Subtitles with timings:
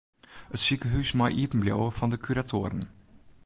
[0.55, 2.85] It sikehús mei iepen bliuwe fan de kuratoaren.